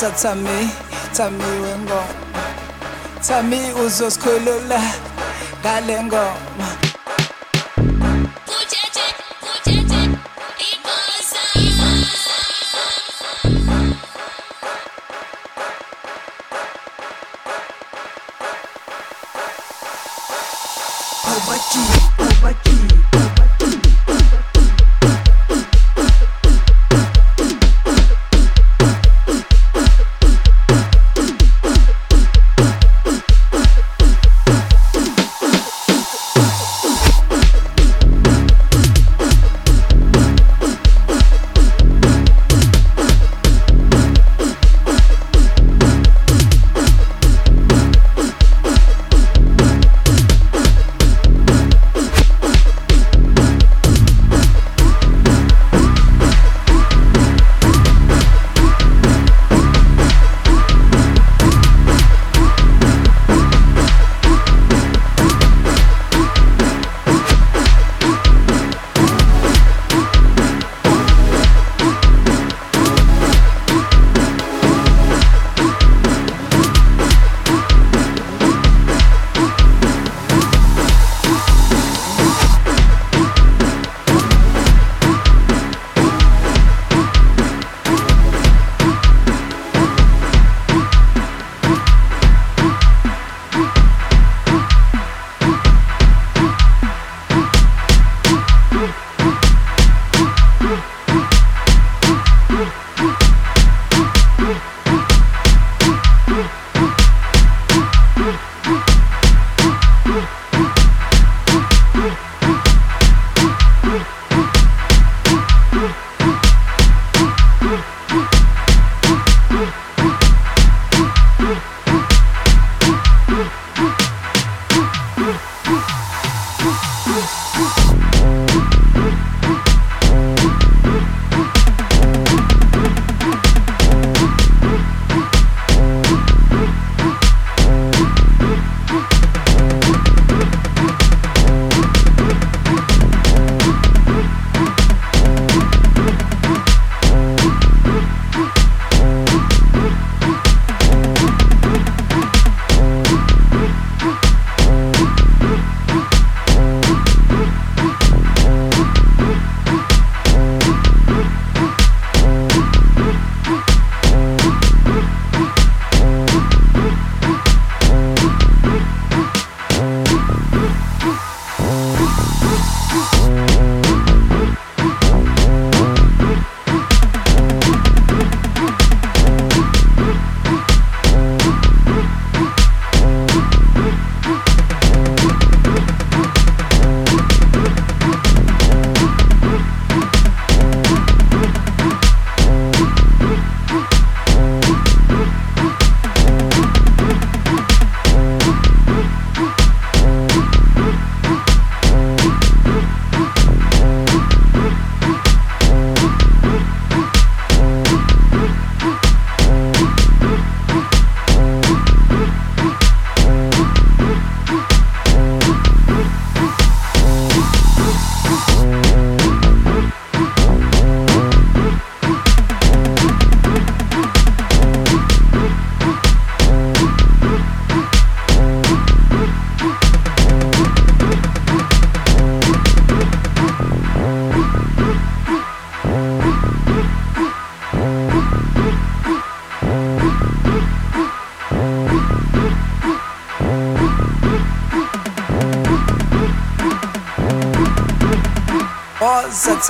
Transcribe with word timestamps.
Tami, 0.00 0.70
Tami 1.12 1.44
wengoma 1.62 2.02
Tami 3.20 3.60
uzosikhulula 3.84 4.80
ngale 5.60 6.04
ngoma 6.04 6.49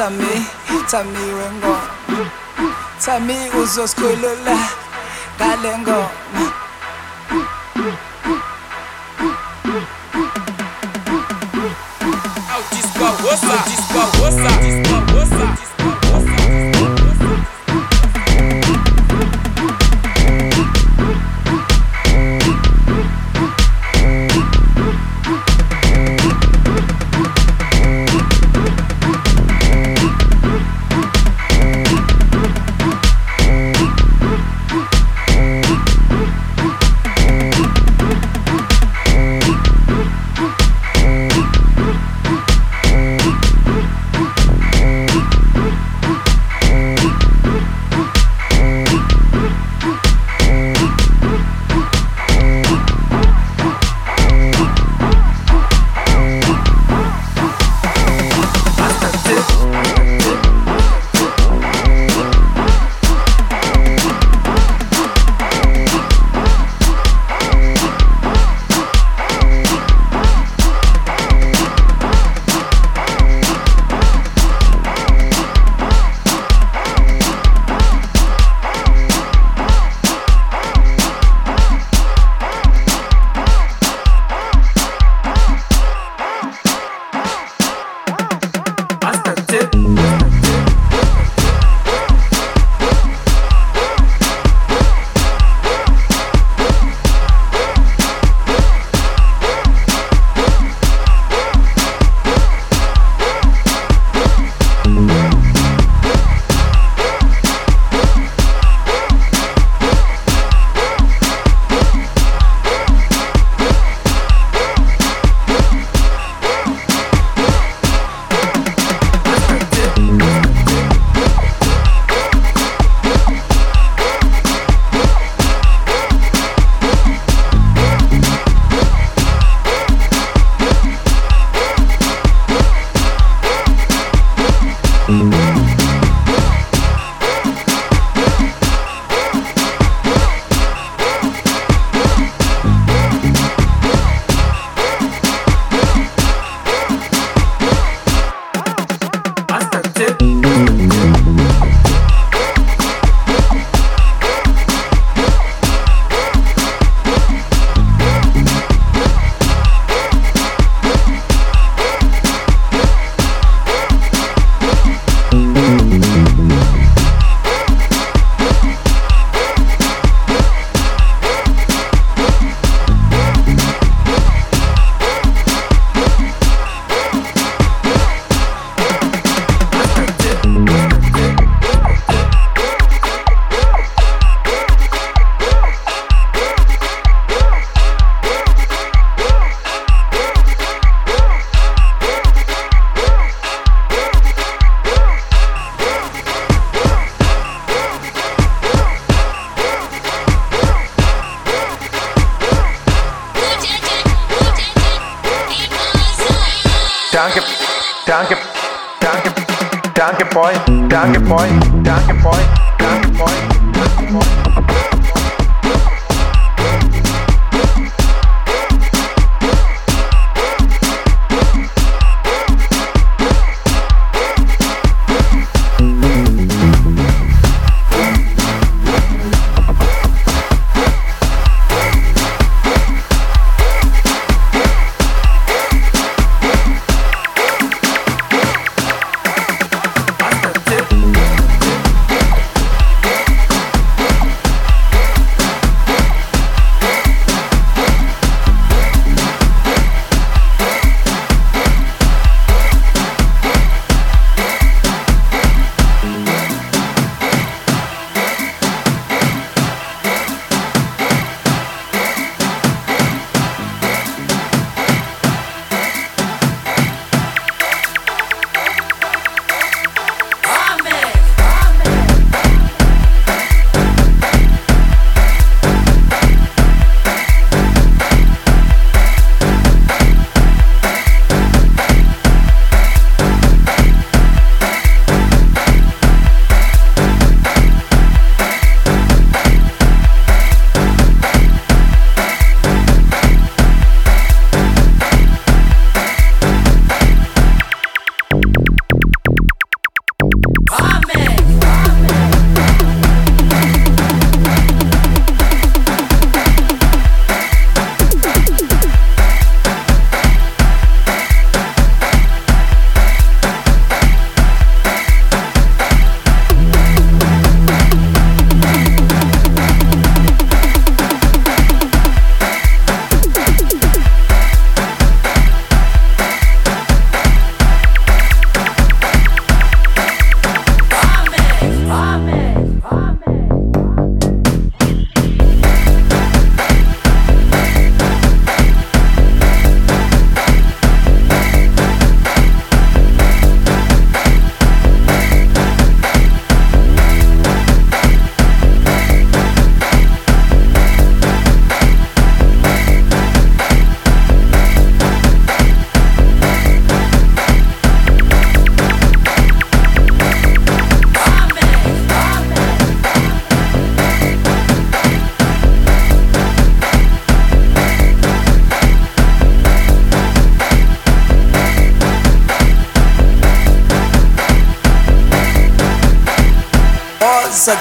Tami, 0.01 0.33
Tami 0.91 1.25
wengoma 1.37 1.77
Tami 3.05 3.37
uzosikhulula 3.53 4.57
ngale 5.37 5.79
ngoma 5.79 6.60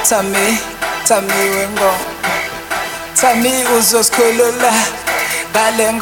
Tami, 0.03 0.57
Tami 1.07 1.49
wengoma 1.55 1.97
Tami 3.21 3.51
uzosikhulula 3.77 4.73
ngale 5.51 5.93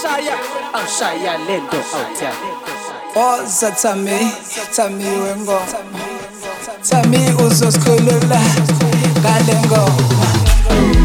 awushaya 0.00 0.36
awushaya 0.72 1.38
lento 1.46 1.76
awutya 1.76 2.32
oza 3.16 3.70
thami 3.70 4.32
thami 4.76 5.04
wengoma 5.04 5.60
thami 6.88 7.18
uzosikhulula 7.46 8.40
ngale 9.20 9.54
ngoma 9.66 10.99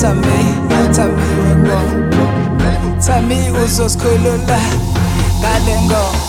Tami, 0.00 0.38
Tami 0.96 1.22
wengoma 1.38 1.80
Tami 3.06 3.50
uzosikhulula 3.64 4.60
ngale 5.40 5.74
ngoma 5.82 6.25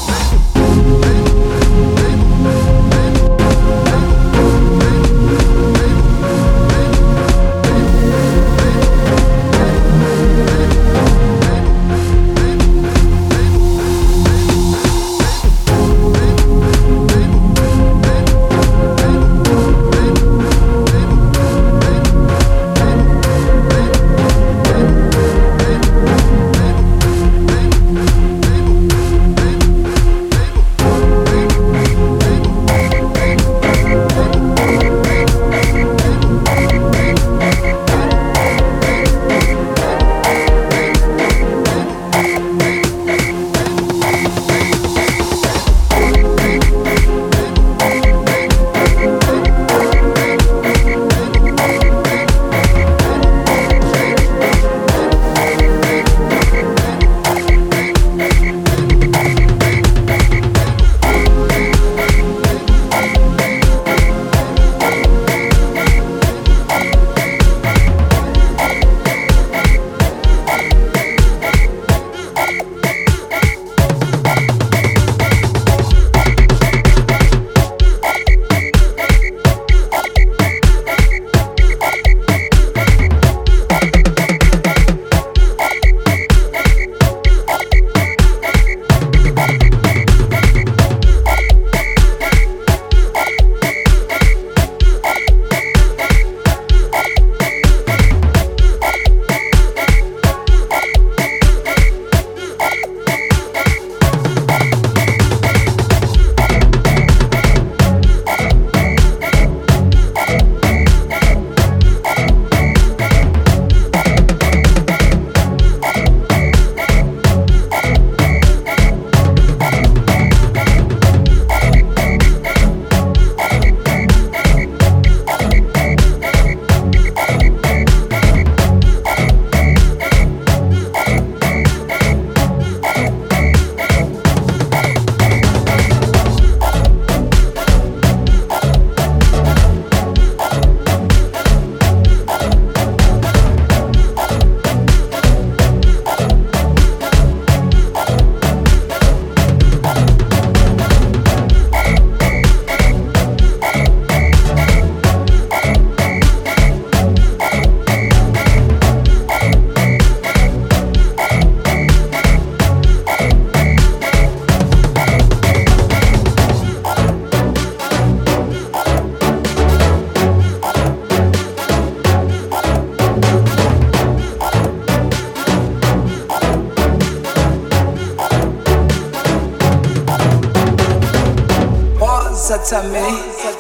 Tami, 182.70 183.00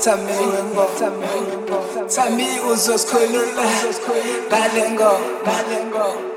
Tami 0.04 0.34
wengo 0.52 0.86
Tami 2.15 2.48
uzosikhulula 2.72 3.65
ngale 4.48 4.91
ngoma 4.91 5.56
Yicho 5.67 6.37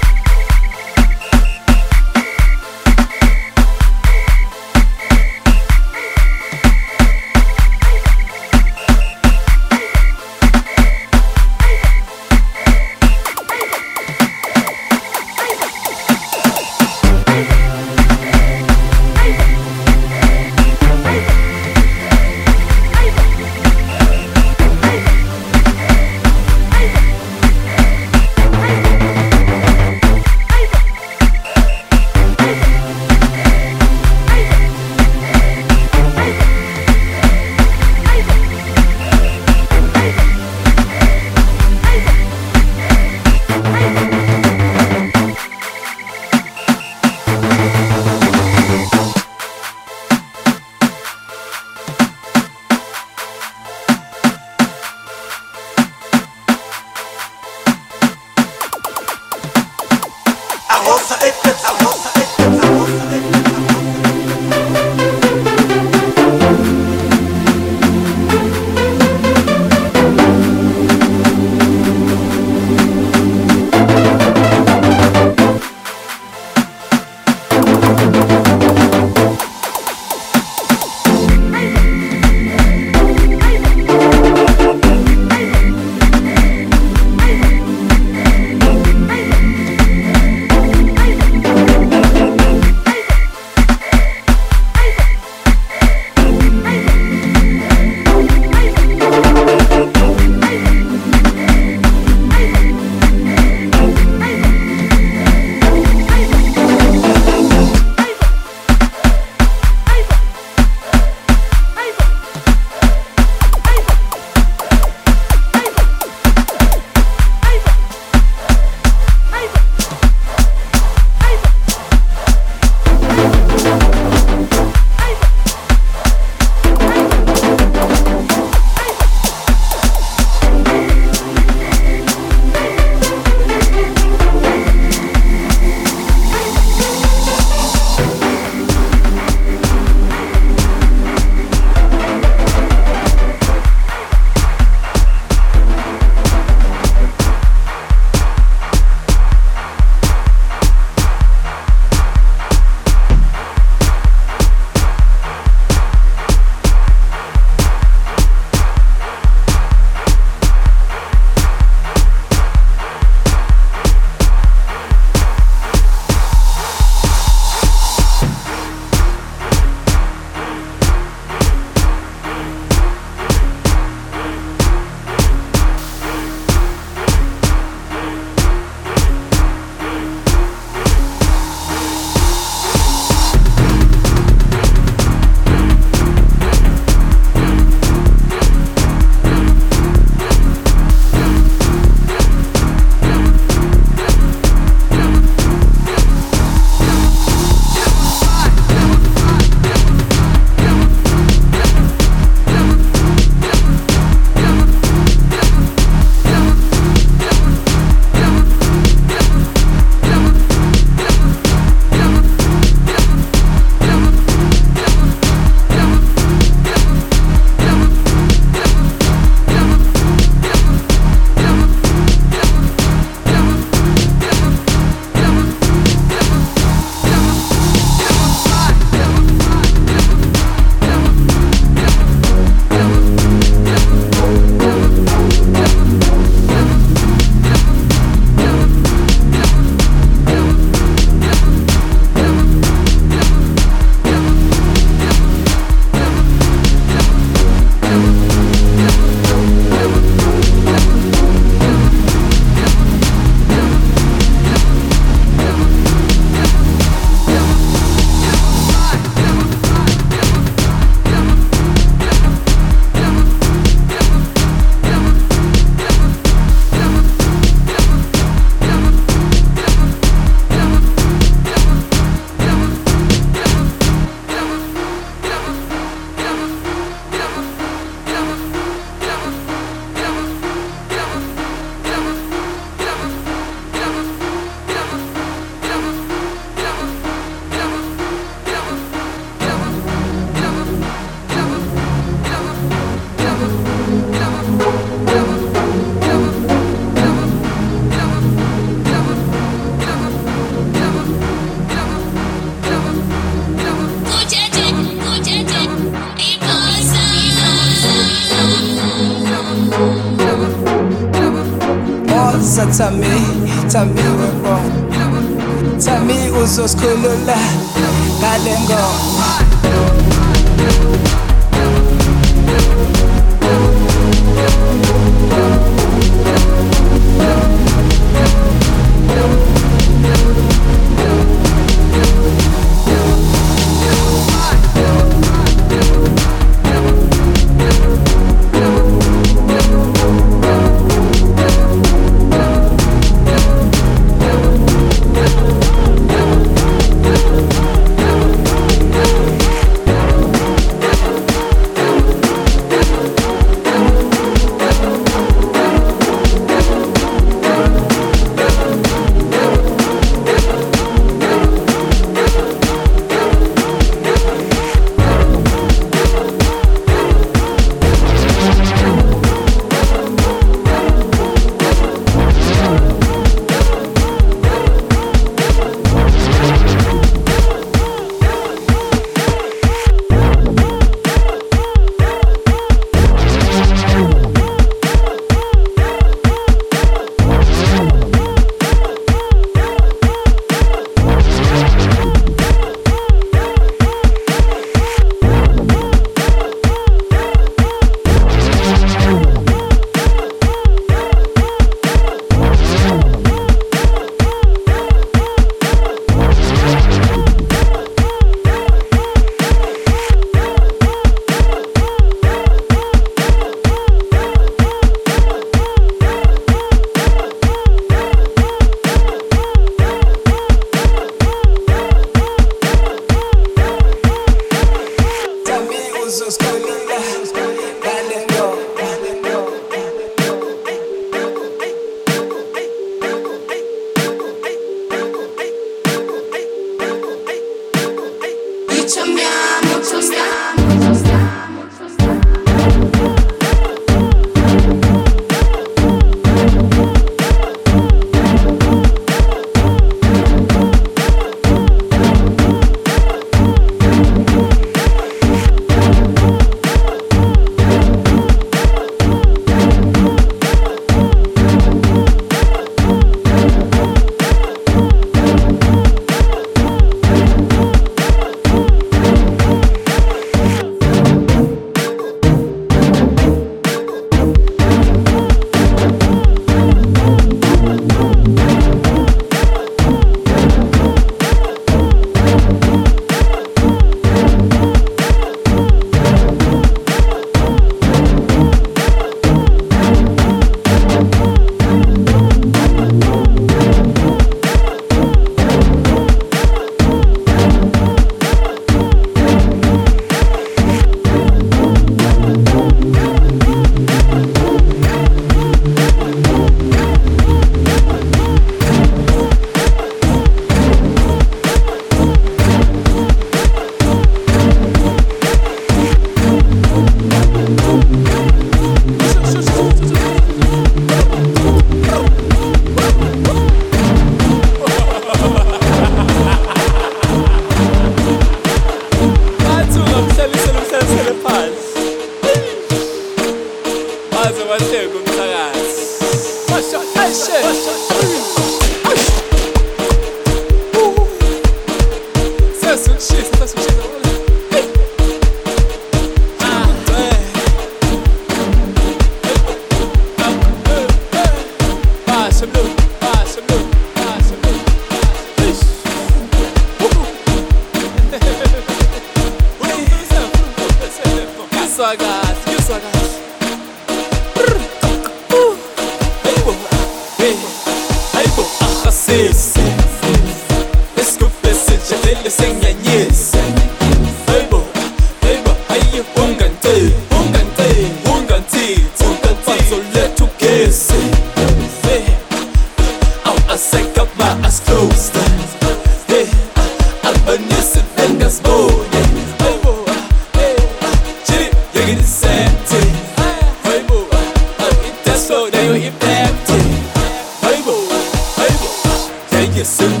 이게 599.46 599.62
me 599.62 600.00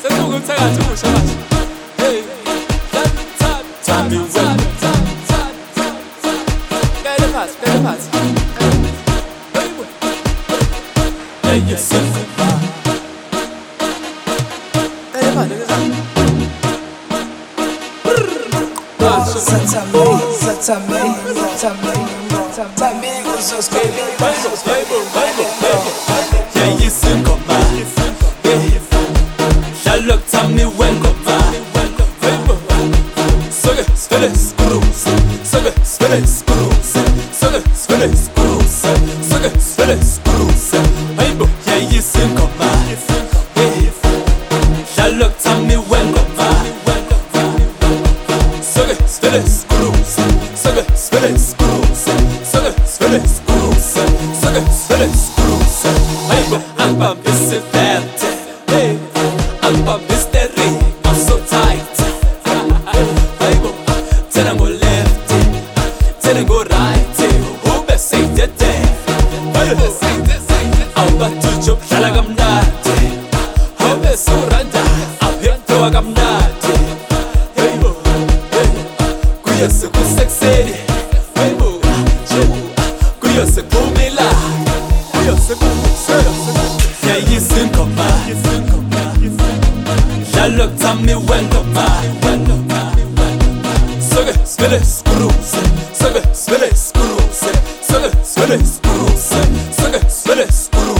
새로운 0.00 0.44
차가 0.46 0.72
좋은 0.74 0.96
샤바시 0.96 1.46
Satame, 20.56 20.88
me 20.88 21.02
satame, 21.56 21.92
satame 22.52 23.22
con 23.24 23.40
sus 23.42 23.68
cables, 23.68 24.20
me 24.20 24.34
sus 24.42 24.62
cables. 24.62 25.05
Perfect 80.26 80.30
City 80.30 80.74
Rainbow 81.36 81.80
Kuyose 83.20 83.62
kumila 83.62 84.30
Kuyose 85.12 85.54
kumila 85.54 85.86
Yeah, 87.06 87.16
you 87.30 87.40
sing 87.40 87.70
come 87.72 87.98
on 87.98 88.34
Shalok 90.32 90.76
tami 90.78 91.14
wendo 91.14 91.62
ma 91.74 91.86
Soge 94.00 94.32
spele 94.44 94.80
skruse 94.84 95.60
Soge 95.92 96.22
spele 96.32 96.70
skruse 96.74 97.52
Soge 97.82 98.10
spele 98.24 98.58
skruse 98.66 99.40
Soge 99.76 100.00
spele 100.10 100.52
skruse 100.52 100.95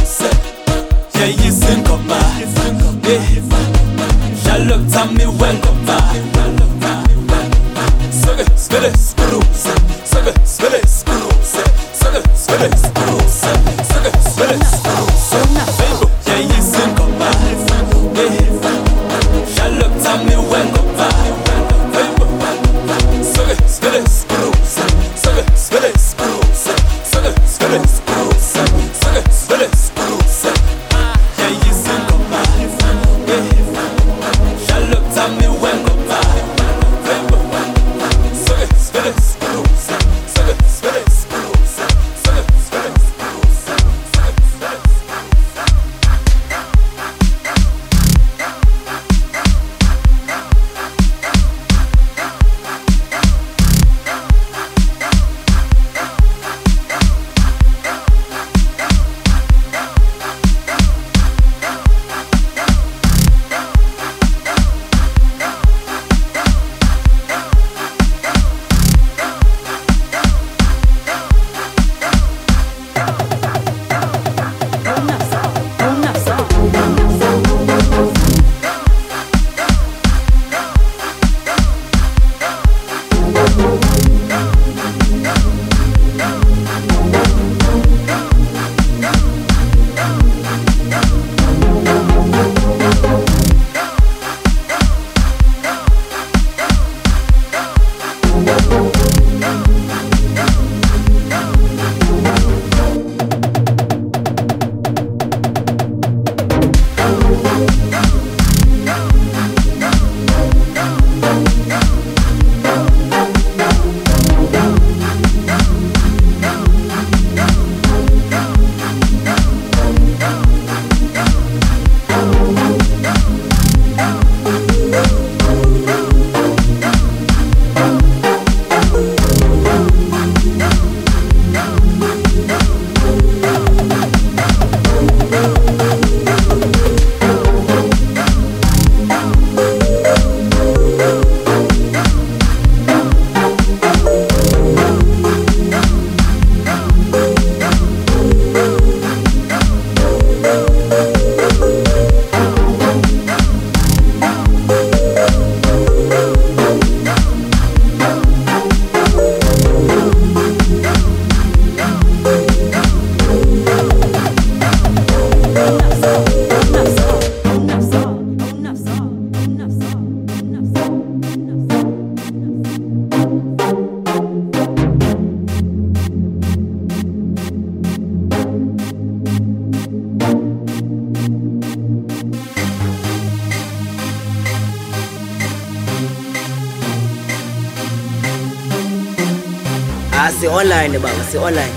online. 191.38 191.75